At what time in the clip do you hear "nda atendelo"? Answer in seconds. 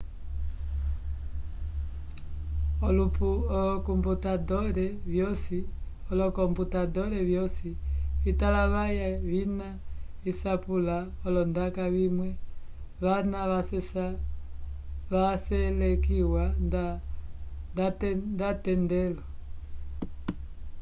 17.73-19.23